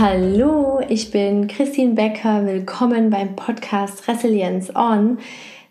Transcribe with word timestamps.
Hallo, 0.00 0.78
ich 0.88 1.10
bin 1.10 1.48
Christine 1.48 1.94
Becker. 1.94 2.46
Willkommen 2.46 3.10
beim 3.10 3.34
Podcast 3.34 4.06
Resilience 4.06 4.72
On. 4.76 5.18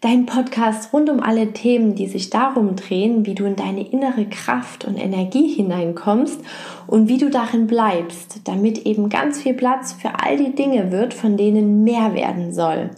Dein 0.01 0.25
Podcast 0.25 0.91
rund 0.91 1.09
um 1.09 1.21
alle 1.21 1.53
Themen, 1.53 1.95
die 1.95 2.07
sich 2.07 2.29
darum 2.29 2.75
drehen, 2.75 3.25
wie 3.25 3.35
du 3.35 3.45
in 3.45 3.55
deine 3.55 3.89
innere 3.89 4.25
Kraft 4.25 4.83
und 4.83 4.97
Energie 4.97 5.47
hineinkommst 5.47 6.41
und 6.87 7.07
wie 7.07 7.17
du 7.17 7.29
darin 7.29 7.67
bleibst, 7.67 8.41
damit 8.43 8.85
eben 8.85 9.07
ganz 9.07 9.41
viel 9.41 9.53
Platz 9.53 9.93
für 9.93 10.19
all 10.21 10.35
die 10.35 10.53
Dinge 10.53 10.91
wird, 10.91 11.13
von 11.13 11.37
denen 11.37 11.85
mehr 11.85 12.13
werden 12.13 12.51
soll. 12.51 12.89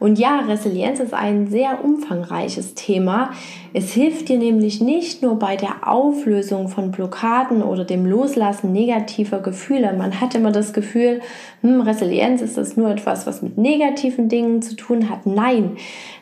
Und 0.00 0.18
ja, 0.18 0.40
Resilienz 0.40 0.98
ist 0.98 1.12
ein 1.12 1.48
sehr 1.48 1.84
umfangreiches 1.84 2.74
Thema. 2.74 3.32
Es 3.74 3.92
hilft 3.92 4.30
dir 4.30 4.38
nämlich 4.38 4.80
nicht 4.80 5.22
nur 5.22 5.38
bei 5.38 5.56
der 5.56 5.86
Auflösung 5.86 6.68
von 6.68 6.90
Blockaden 6.90 7.62
oder 7.62 7.84
dem 7.84 8.06
Loslassen 8.06 8.72
negativer 8.72 9.40
Gefühle. 9.40 9.92
Man 9.92 10.18
hat 10.18 10.34
immer 10.34 10.52
das 10.52 10.72
Gefühl, 10.72 11.20
hm, 11.60 11.82
Resilienz 11.82 12.40
ist 12.40 12.56
das 12.56 12.78
nur 12.78 12.90
etwas, 12.90 13.26
was 13.26 13.42
mit 13.42 13.58
negativen 13.58 14.30
Dingen 14.30 14.62
zu 14.62 14.74
tun 14.74 15.10
hat. 15.10 15.26
Nein, 15.26 15.76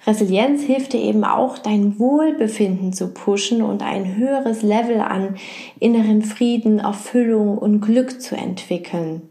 Resilienz 0.08 0.62
hilft 0.62 0.92
dir 0.92 1.00
eben 1.00 1.22
auch, 1.22 1.56
dein 1.56 2.00
Wohlbefinden 2.00 2.92
zu 2.92 3.14
pushen 3.14 3.62
und 3.62 3.84
ein 3.84 4.16
höheres 4.16 4.62
Level 4.62 5.00
an 5.00 5.36
inneren 5.78 6.22
Frieden, 6.22 6.80
Erfüllung 6.80 7.56
und 7.56 7.80
Glück 7.80 8.20
zu 8.20 8.36
entwickeln. 8.36 9.22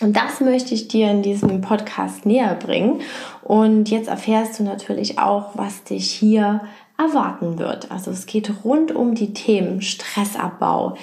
Und 0.00 0.14
das 0.16 0.40
möchte 0.40 0.74
ich 0.74 0.88
dir 0.88 1.10
in 1.10 1.22
diesem 1.22 1.60
Podcast 1.60 2.26
näher 2.26 2.54
bringen. 2.54 3.00
Und 3.42 3.90
jetzt 3.90 4.08
erfährst 4.08 4.58
du 4.58 4.62
natürlich 4.62 5.18
auch, 5.18 5.50
was 5.54 5.84
dich 5.84 6.10
hier 6.10 6.60
erwarten 6.98 7.58
wird. 7.58 7.90
Also 7.90 8.10
es 8.10 8.26
geht 8.26 8.64
rund 8.64 8.94
um 8.94 9.14
die 9.14 9.32
Themen 9.32 9.82
Stressabbau, 9.82 10.96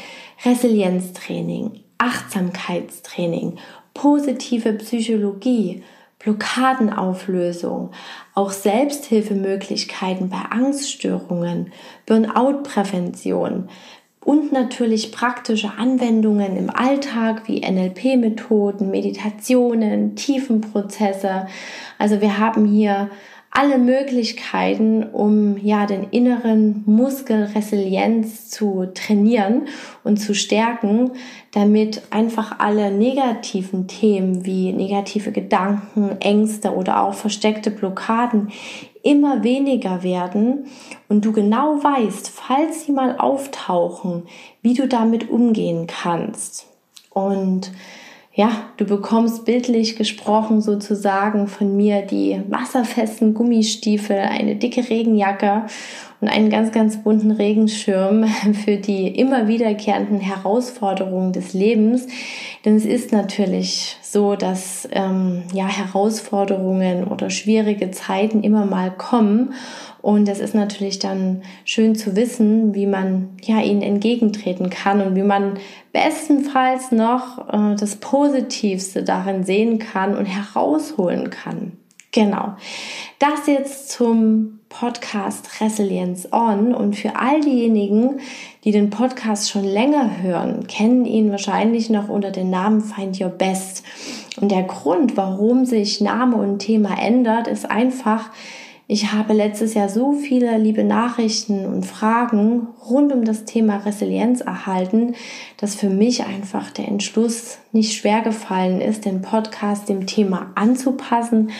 Resilienztraining, 0.46 1.84
Achtsamkeitstraining, 1.98 3.58
positive 3.94 4.74
Psychologie, 4.74 5.84
Blockadenauflösung, 6.20 7.92
auch 8.34 8.52
Selbsthilfemöglichkeiten 8.52 10.30
bei 10.30 10.42
Angststörungen, 10.50 11.74
Burnout-Prävention, 12.06 13.70
und 14.26 14.52
natürlich 14.52 15.12
praktische 15.12 15.74
Anwendungen 15.78 16.56
im 16.58 16.70
Alltag 16.70 17.48
wie 17.48 17.62
NLP-Methoden, 17.62 18.90
Meditationen, 18.90 20.16
Tiefenprozesse. 20.16 21.48
Also 21.98 22.22
wir 22.22 22.38
haben 22.38 22.66
hier 22.66 23.10
alle 23.56 23.78
Möglichkeiten, 23.78 25.04
um 25.04 25.58
ja 25.58 25.86
den 25.86 26.10
inneren 26.10 26.82
Muskelresilienz 26.88 28.50
zu 28.50 28.88
trainieren 28.96 29.68
und 30.04 30.18
zu 30.18 30.34
stärken, 30.34 31.12
damit 31.52 32.02
einfach 32.10 32.58
alle 32.58 32.92
negativen 32.92 33.88
Themen 33.88 34.44
wie 34.44 34.74
negative 34.74 35.32
Gedanken, 35.32 36.20
Ängste 36.20 36.74
oder 36.74 37.04
auch 37.04 37.14
versteckte 37.14 37.70
Blockaden 37.70 38.52
immer 39.04 39.44
weniger 39.44 40.02
werden 40.02 40.66
und 41.08 41.24
du 41.24 41.32
genau 41.32 41.84
weißt, 41.84 42.30
falls 42.30 42.86
sie 42.86 42.92
mal 42.92 43.18
auftauchen, 43.20 44.24
wie 44.64 44.74
du 44.74 44.88
damit 44.88 45.30
umgehen 45.30 45.86
kannst. 45.86 46.66
Und 47.12 47.72
ja, 48.36 48.50
du 48.78 48.86
bekommst 48.86 49.46
bildlich 49.46 49.96
gesprochen 49.96 50.60
sozusagen 50.60 51.48
von 51.48 51.76
mir 51.78 52.02
die 52.02 52.42
wasserfesten 52.50 53.36
Gummistiefel, 53.36 54.18
eine 54.18 54.56
dicke 54.56 54.90
Regenjacke 54.90 55.68
und 56.24 56.30
einen 56.30 56.50
ganz, 56.50 56.72
ganz 56.72 57.04
bunten 57.04 57.32
Regenschirm 57.32 58.24
für 58.64 58.78
die 58.78 59.08
immer 59.08 59.50
wiederkehrenden 59.50 60.22
Herausforderungen 60.22 61.34
des 61.34 61.54
Lebens. 61.54 62.08
Denn 62.64 62.78
es 62.78 62.86
ist 62.86 63.12
natürlich 63.12 63.98
so, 64.02 64.38
dass 64.38 64.88
ähm, 64.94 65.44
ja 65.54 65.68
Herausforderungen 65.68 67.04
oder 67.04 67.30
schwierige 67.30 67.92
Zeiten 67.92 68.42
immer 68.42 68.66
mal 68.66 68.90
kommen 68.90 69.54
und 70.02 70.30
es 70.30 70.40
ist 70.40 70.56
natürlich 70.56 71.00
dann 71.00 71.44
schön 71.66 71.96
zu 71.96 72.16
wissen, 72.16 72.74
wie 72.74 72.88
man 72.88 73.30
ja 73.42 73.60
ihnen 73.60 73.82
entgegentreten 73.82 74.70
kann 74.70 75.02
und 75.02 75.18
wie 75.18 75.24
man 75.24 75.60
bestenfalls 75.92 76.94
noch 76.94 77.50
äh, 77.50 77.76
das 77.76 77.98
Positivste 77.98 79.04
darin 79.04 79.44
sehen 79.44 79.80
kann 79.80 80.18
und 80.18 80.26
herausholen 80.26 81.30
kann. 81.30 81.74
Genau. 82.14 82.56
Das 83.20 83.48
jetzt 83.48 83.92
zum 83.92 84.60
Podcast 84.74 85.62
Resilience 85.62 86.28
On 86.34 86.74
und 86.74 86.96
für 86.96 87.16
all 87.16 87.42
diejenigen, 87.42 88.20
die 88.64 88.72
den 88.72 88.90
Podcast 88.90 89.52
schon 89.52 89.64
länger 89.64 90.24
hören, 90.24 90.66
kennen 90.66 91.06
ihn 91.06 91.30
wahrscheinlich 91.30 91.92
noch 91.92 92.10
unter 92.10 92.32
dem 92.32 92.50
Namen 92.50 92.82
Find 92.82 93.22
Your 93.22 93.30
Best. 93.30 93.84
Und 94.42 94.50
der 94.50 94.64
Grund, 94.64 95.16
warum 95.16 95.66
sich 95.66 96.02
Name 96.02 96.38
und 96.38 96.58
Thema 96.58 97.00
ändert, 97.00 97.48
ist 97.48 97.70
einfach, 97.70 98.32
ich 98.88 99.14
habe 99.14 99.34
letztes 99.34 99.76
Jahr 99.76 99.88
so 99.88 100.12
viele 100.12 100.58
liebe 100.58 100.84
Nachrichten 100.84 101.66
und 101.66 101.86
Fragen 101.86 102.68
rund 102.90 103.14
um 103.14 103.24
das 103.24 103.46
Thema 103.46 103.78
Resilienz 103.78 104.42
erhalten, 104.42 105.16
dass 105.58 105.76
für 105.76 105.90
mich 105.90 106.26
einfach 106.26 106.70
der 106.70 106.90
Entschluss 106.90 107.60
nicht 107.72 107.94
schwer 107.94 108.22
gefallen 108.22 108.82
ist, 108.82 109.06
den 109.06 109.22
Podcast 109.22 109.88
dem 109.88 110.06
Thema 110.06 110.52
anzupassen 110.56 111.52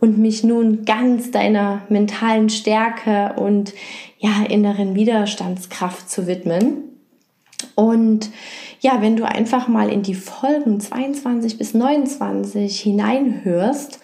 und 0.00 0.18
mich 0.18 0.42
nun 0.42 0.84
ganz 0.84 1.30
deiner 1.30 1.82
mentalen 1.88 2.50
Stärke 2.50 3.34
und 3.36 3.72
ja, 4.18 4.44
inneren 4.48 4.96
Widerstandskraft 4.96 6.10
zu 6.10 6.26
widmen. 6.26 6.82
Und 7.76 8.30
ja, 8.80 9.00
wenn 9.00 9.14
du 9.14 9.24
einfach 9.24 9.68
mal 9.68 9.88
in 9.88 10.02
die 10.02 10.14
Folgen 10.14 10.80
22 10.80 11.58
bis 11.58 11.74
29 11.74 12.80
hineinhörst, 12.80 14.00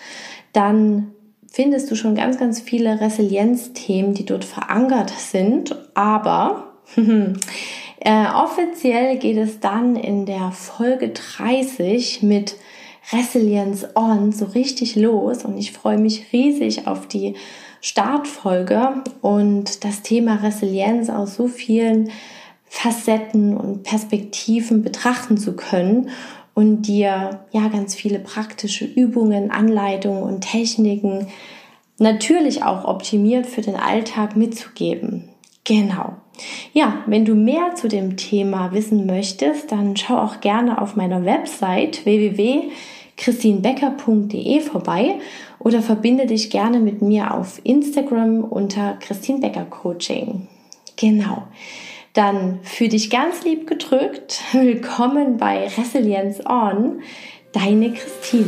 dann 0.52 1.12
findest 1.50 1.90
du 1.90 1.94
schon 1.94 2.14
ganz, 2.14 2.38
ganz 2.38 2.60
viele 2.60 3.00
Resilienzthemen, 3.00 4.14
die 4.14 4.24
dort 4.24 4.44
verankert 4.44 5.10
sind. 5.10 5.76
Aber 5.94 6.74
äh, 6.96 8.26
offiziell 8.34 9.18
geht 9.18 9.36
es 9.36 9.60
dann 9.60 9.96
in 9.96 10.26
der 10.26 10.52
Folge 10.52 11.10
30 11.10 12.22
mit 12.22 12.56
Resilience 13.12 13.86
On 13.94 14.32
so 14.32 14.44
richtig 14.44 14.94
los 14.94 15.44
und 15.44 15.56
ich 15.56 15.72
freue 15.72 15.98
mich 15.98 16.26
riesig 16.32 16.86
auf 16.86 17.06
die 17.06 17.34
Startfolge 17.80 19.02
und 19.22 19.84
das 19.84 20.02
Thema 20.02 20.36
Resilienz 20.36 21.08
aus 21.08 21.36
so 21.36 21.48
vielen 21.48 22.10
Facetten 22.64 23.56
und 23.56 23.82
Perspektiven 23.82 24.82
betrachten 24.82 25.38
zu 25.38 25.54
können 25.56 26.10
und 26.58 26.82
dir 26.88 27.46
ja 27.52 27.68
ganz 27.68 27.94
viele 27.94 28.18
praktische 28.18 28.84
Übungen, 28.84 29.52
Anleitungen 29.52 30.24
und 30.24 30.40
Techniken 30.40 31.28
natürlich 31.98 32.64
auch 32.64 32.84
optimiert 32.84 33.46
für 33.46 33.60
den 33.60 33.76
Alltag 33.76 34.34
mitzugeben. 34.34 35.28
Genau. 35.62 36.16
Ja, 36.72 37.04
wenn 37.06 37.24
du 37.24 37.36
mehr 37.36 37.76
zu 37.76 37.86
dem 37.86 38.16
Thema 38.16 38.72
wissen 38.72 39.06
möchtest, 39.06 39.70
dann 39.70 39.96
schau 39.96 40.18
auch 40.18 40.40
gerne 40.40 40.82
auf 40.82 40.96
meiner 40.96 41.24
Website 41.24 42.04
www.christinbecker.de 42.04 44.60
vorbei 44.60 45.14
oder 45.60 45.80
verbinde 45.80 46.26
dich 46.26 46.50
gerne 46.50 46.80
mit 46.80 47.02
mir 47.02 47.34
auf 47.34 47.60
Instagram 47.62 48.42
unter 48.42 48.94
Christine 48.94 49.38
Becker 49.38 49.66
Coaching. 49.66 50.48
Genau. 50.96 51.44
Dann 52.18 52.58
für 52.64 52.88
dich 52.88 53.10
ganz 53.10 53.44
lieb 53.44 53.68
gedrückt. 53.68 54.42
Willkommen 54.50 55.36
bei 55.36 55.68
Resilience 55.68 56.44
On. 56.46 57.00
Deine 57.52 57.92
Christine. 57.92 58.44